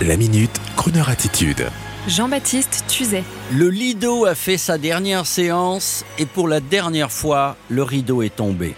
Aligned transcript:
La 0.00 0.16
minute, 0.16 0.50
Kroneur 0.74 1.10
attitude. 1.10 1.68
Jean-Baptiste 2.08 2.84
Tuzet. 2.88 3.22
Le 3.52 3.68
Lido 3.68 4.24
a 4.24 4.34
fait 4.34 4.56
sa 4.56 4.76
dernière 4.76 5.26
séance 5.26 6.04
et 6.18 6.26
pour 6.26 6.48
la 6.48 6.58
dernière 6.58 7.12
fois, 7.12 7.56
le 7.68 7.84
rideau 7.84 8.22
est 8.22 8.34
tombé. 8.34 8.74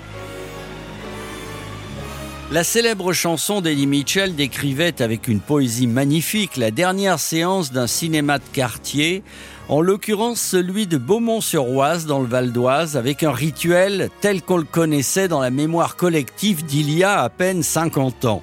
La 2.53 2.63
célèbre 2.63 3.15
chanson 3.15 3.63
d'Eddie 3.63 3.87
Mitchell 3.87 4.35
décrivait 4.35 5.01
avec 5.01 5.27
une 5.27 5.41
poésie 5.41 5.87
magnifique 5.87 6.59
la 6.59 6.71
dernière 6.71 7.19
séance 7.19 7.73
d'un 7.73 7.87
cinéma 7.87 8.39
de 8.39 8.45
quartier, 8.53 9.23
en 9.71 9.81
l'occurrence 9.81 10.41
celui 10.41 10.87
de 10.87 10.99
Beaumont-sur-Oise 10.99 12.05
dans 12.05 12.21
le 12.21 12.27
Val 12.27 12.53
d'Oise, 12.53 12.99
avec 12.99 13.23
un 13.23 13.33
rituel 13.33 14.11
tel 14.21 14.43
qu'on 14.43 14.59
le 14.59 14.65
connaissait 14.65 15.29
dans 15.29 15.41
la 15.41 15.51
mémoire 15.51 15.96
collective 15.96 16.67
d'il 16.67 16.93
y 16.93 17.03
a 17.03 17.23
à 17.23 17.31
peine 17.31 17.62
50 17.62 18.27
ans 18.27 18.43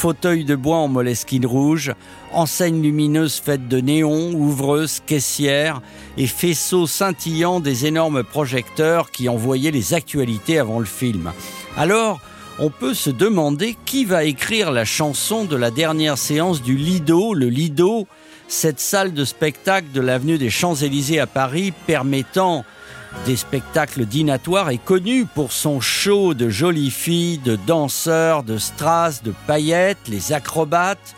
fauteuil 0.00 0.44
de 0.44 0.56
bois 0.56 0.78
en 0.78 0.88
moleskine 0.88 1.44
rouge, 1.44 1.92
enseigne 2.32 2.80
lumineuse 2.80 3.38
faite 3.38 3.68
de 3.68 3.82
néons, 3.82 4.32
ouvreuse, 4.32 5.02
caissière 5.04 5.82
et 6.16 6.26
faisceaux 6.26 6.86
scintillants 6.86 7.60
des 7.60 7.84
énormes 7.84 8.24
projecteurs 8.24 9.10
qui 9.10 9.28
envoyaient 9.28 9.70
les 9.70 9.92
actualités 9.92 10.58
avant 10.58 10.78
le 10.78 10.86
film. 10.86 11.32
Alors, 11.76 12.18
on 12.58 12.70
peut 12.70 12.94
se 12.94 13.10
demander 13.10 13.76
qui 13.84 14.06
va 14.06 14.24
écrire 14.24 14.70
la 14.70 14.86
chanson 14.86 15.44
de 15.44 15.56
la 15.56 15.70
dernière 15.70 16.16
séance 16.16 16.62
du 16.62 16.76
Lido, 16.76 17.34
le 17.34 17.50
Lido, 17.50 18.06
cette 18.48 18.80
salle 18.80 19.12
de 19.12 19.26
spectacle 19.26 19.88
de 19.92 20.00
l'avenue 20.00 20.38
des 20.38 20.48
Champs-Élysées 20.48 21.20
à 21.20 21.26
Paris 21.26 21.74
permettant 21.86 22.64
des 23.26 23.36
spectacles 23.36 24.06
dinatoires 24.06 24.70
est 24.70 24.82
connu 24.82 25.26
pour 25.26 25.52
son 25.52 25.80
show 25.80 26.34
de 26.34 26.48
jolies 26.48 26.90
filles, 26.90 27.38
de 27.38 27.56
danseurs, 27.56 28.42
de 28.42 28.56
strass, 28.56 29.22
de 29.22 29.32
paillettes, 29.46 30.08
les 30.08 30.32
acrobates, 30.32 31.14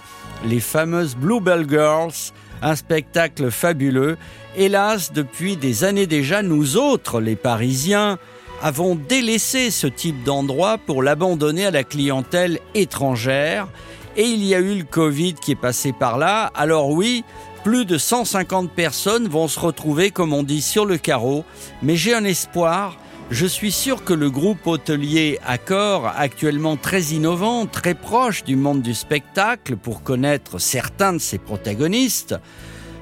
les 0.47 0.61
fameuses 0.61 1.17
Bluebell 1.17 1.67
Girls, 1.69 2.33
un 2.63 2.77
spectacle 2.77 3.51
fabuleux. 3.51 4.17
Hélas, 4.57 5.13
depuis 5.13 5.57
des 5.57 5.85
années 5.85 6.07
déjà, 6.07 6.43
nous 6.43 6.77
autres, 6.77 7.21
les 7.21 7.37
Parisiens, 7.37 8.19
avons 8.63 8.95
délaissé 8.95 9.71
ce 9.71 9.87
type 9.87 10.23
d'endroit 10.25 10.79
pour 10.79 11.03
l'abandonner 11.03 11.67
à 11.67 11.71
la 11.71 11.85
clientèle 11.85 12.59
étrangère. 12.75 13.69
Et 14.17 14.25
il 14.25 14.45
y 14.45 14.55
a 14.55 14.61
eu 14.61 14.77
le 14.77 14.85
Covid 14.85 15.35
qui 15.35 15.53
est 15.53 15.57
passé 15.57 15.93
par 15.93 16.19
là. 16.19 16.53
Alors 16.55 16.91
oui, 16.91 17.25
plus 17.65 17.85
de 17.85 17.99
150 17.99 18.73
personnes 18.73 19.29
vont 19.29 19.47
se 19.47 19.61
retrouver, 19.61 20.11
comme 20.11 20.33
on 20.33 20.43
dit, 20.43 20.63
sur 20.63 20.85
le 20.85 20.99
carreau. 20.99 21.45
Mais 21.83 21.97
j'ai 21.97 22.15
un 22.15 22.25
espoir. 22.25 22.99
Je 23.31 23.47
suis 23.47 23.73
sûr 23.73 24.05
que 24.05 24.13
le 24.13 24.31
groupe 24.31 24.67
hôtelier 24.67 25.39
Accor, 25.47 26.07
actuellement 26.17 26.77
très 26.77 27.03
innovant, 27.03 27.67
très 27.67 27.95
proche 27.95 28.45
du 28.45 28.57
monde 28.57 28.83
du 28.83 28.95
spectacle 28.95 29.77
pour 29.77 30.03
connaître 30.03 30.59
certains 30.59 31.15
de 31.15 31.19
ses 31.19 31.39
protagonistes, 31.39 32.35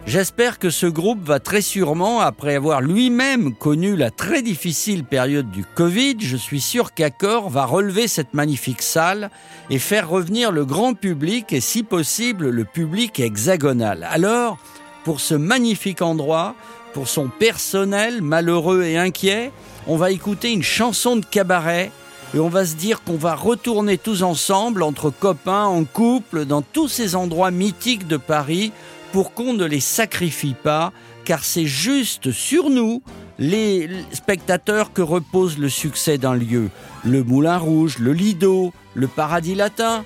J'espère 0.06 0.58
que 0.58 0.70
ce 0.70 0.86
groupe 0.86 1.22
va 1.22 1.38
très 1.38 1.60
sûrement, 1.60 2.20
après 2.20 2.56
avoir 2.56 2.80
lui-même 2.80 3.54
connu 3.54 3.96
la 3.96 4.10
très 4.10 4.42
difficile 4.42 5.04
période 5.04 5.50
du 5.50 5.64
Covid, 5.64 6.16
je 6.18 6.36
suis 6.36 6.60
sûr 6.60 6.94
qu'Accor 6.94 7.48
va 7.48 7.64
relever 7.64 8.08
cette 8.08 8.34
magnifique 8.34 8.82
salle 8.82 9.30
et 9.68 9.78
faire 9.78 10.08
revenir 10.08 10.50
le 10.50 10.64
grand 10.64 10.94
public 10.94 11.52
et 11.52 11.60
si 11.60 11.82
possible 11.82 12.48
le 12.48 12.64
public 12.64 13.20
hexagonal. 13.20 14.08
Alors, 14.10 14.58
pour 15.04 15.20
ce 15.20 15.34
magnifique 15.34 16.02
endroit, 16.02 16.56
pour 16.92 17.06
son 17.06 17.28
personnel 17.28 18.20
malheureux 18.20 18.82
et 18.82 18.96
inquiet, 18.96 19.52
on 19.86 19.96
va 19.96 20.10
écouter 20.10 20.52
une 20.52 20.62
chanson 20.62 21.16
de 21.16 21.24
cabaret 21.24 21.92
et 22.34 22.38
on 22.38 22.48
va 22.48 22.64
se 22.64 22.74
dire 22.74 23.02
qu'on 23.02 23.16
va 23.16 23.34
retourner 23.34 23.98
tous 23.98 24.22
ensemble, 24.22 24.82
entre 24.82 25.10
copains, 25.10 25.64
en 25.64 25.84
couple, 25.84 26.46
dans 26.46 26.62
tous 26.62 26.88
ces 26.88 27.16
endroits 27.16 27.50
mythiques 27.50 28.08
de 28.08 28.16
Paris 28.16 28.72
pour 29.12 29.34
qu'on 29.34 29.53
ne 29.53 29.64
les 29.64 29.80
sacrifie 29.80 30.55
pas, 30.55 30.92
car 31.25 31.44
c'est 31.44 31.66
juste 31.66 32.33
sur 32.33 32.70
nous, 32.70 33.03
les 33.39 33.89
spectateurs, 34.12 34.93
que 34.93 35.03
repose 35.03 35.59
le 35.59 35.69
succès 35.69 36.19
d'un 36.19 36.34
lieu. 36.34 36.71
Le 37.04 37.22
Moulin 37.22 37.59
Rouge, 37.59 37.99
le 37.99 38.12
Lido, 38.12 38.72
le 38.94 39.06
Paradis 39.06 39.54
Latin. 39.54 40.04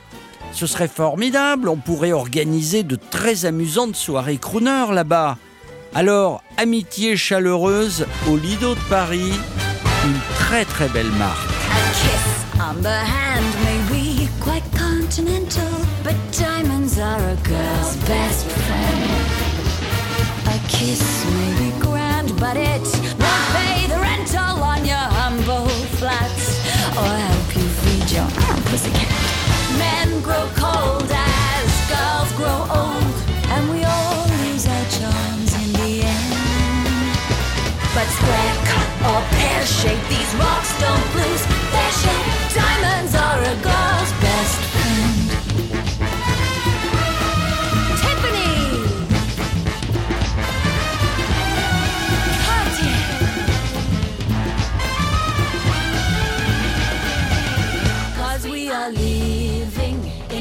Ce 0.53 0.66
serait 0.66 0.88
formidable, 0.88 1.69
on 1.69 1.76
pourrait 1.76 2.12
organiser 2.12 2.82
de 2.82 2.97
très 2.97 3.44
amusantes 3.44 3.97
soirées 3.97 4.38
crooner 4.38 4.87
là-bas. 4.93 5.37
Alors, 5.94 6.43
amitié 6.56 7.16
chaleureuse 7.16 8.06
au 8.28 8.37
Lido 8.37 8.75
de 8.75 8.81
Paris, 8.91 9.32
une 10.04 10.20
très 10.38 10.64
très 10.64 10.88
belle 10.88 11.10
marque. 11.12 11.53
But 16.04 16.16
diamonds 16.32 16.98
are 16.98 17.18
a 17.18 17.36
girl's 17.36 17.96
best 18.06 18.46
friend. 18.46 19.10
A 20.48 20.68
kiss 20.68 21.24
may 21.24 21.58
be 21.58 21.80
grand, 21.80 22.38
but 22.38 22.56
it 22.56 22.82
won't 23.18 23.46
pay 23.56 23.86
the 23.86 23.98
rental 23.98 24.62
on 24.62 24.84
your 24.84 24.96
humble 24.96 25.68
flats 25.98 26.58
or 26.96 27.06
help 27.06 27.56
you 27.56 27.62
feed 27.62 28.10
your 28.10 28.24
own 28.24 29.03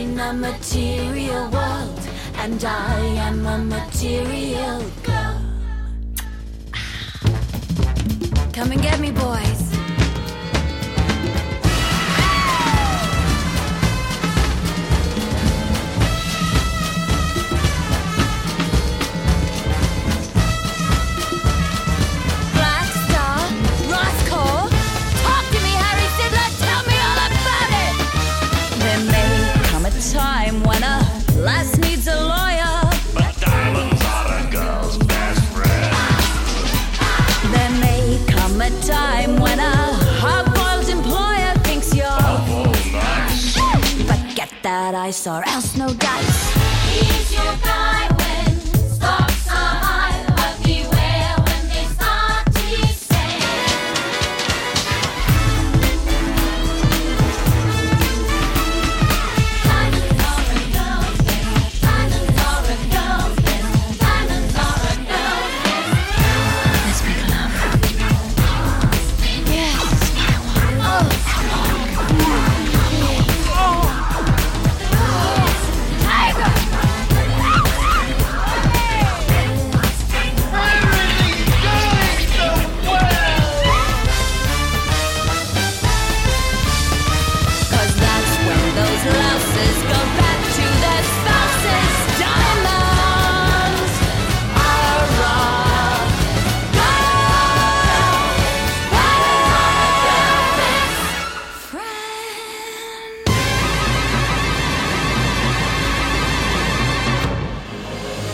in 0.04 0.20
a 0.20 0.34
material 0.34 1.50
world, 1.50 2.02
and 2.36 2.62
I 2.66 3.00
am 3.28 3.46
a 3.46 3.58
material 3.58 4.82
girl. 5.02 5.40
Come 8.52 8.72
and 8.74 8.82
get 8.82 9.00
me, 9.00 9.12
boys. 9.12 9.53
That 44.64 44.96
I 44.96 45.12
saw, 45.12 45.42
else 45.46 45.76
no 45.76 45.94
dice. 45.94 47.03